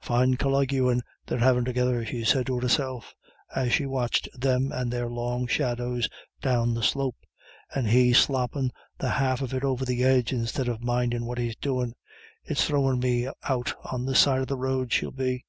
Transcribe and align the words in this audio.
"Fine 0.00 0.36
colloguin' 0.36 1.02
they're 1.26 1.40
havin' 1.40 1.64
together," 1.64 2.06
she 2.06 2.22
said 2.24 2.46
to 2.46 2.60
herself 2.60 3.16
as 3.52 3.72
she 3.72 3.84
watched 3.84 4.28
them 4.32 4.70
and 4.70 4.92
their 4.92 5.08
long 5.08 5.48
shadows 5.48 6.08
down 6.40 6.72
the 6.74 6.84
slope, 6.84 7.16
"and 7.74 7.88
he 7.88 8.12
sloppin' 8.12 8.70
the 9.00 9.08
half 9.10 9.42
of 9.42 9.52
it 9.52 9.64
over 9.64 9.84
the 9.84 10.04
edge 10.04 10.32
instead 10.32 10.68
of 10.68 10.84
mindin' 10.84 11.26
what 11.26 11.38
he's 11.38 11.56
doin'. 11.56 11.94
It's 12.44 12.64
throwin' 12.64 13.00
me 13.00 13.28
out 13.48 13.74
on 13.90 14.04
the 14.04 14.14
side 14.14 14.42
of 14.42 14.46
the 14.46 14.56
road 14.56 14.92
she'll 14.92 15.10
be." 15.10 15.44